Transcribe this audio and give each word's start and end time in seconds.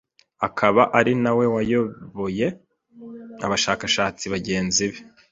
akaba 0.47 0.81
ari 0.99 1.13
nawe 1.23 1.45
wayoboye 1.55 2.47
abashakashatsi 3.45 4.25
bagenzi 4.33 4.83
be 4.91 4.99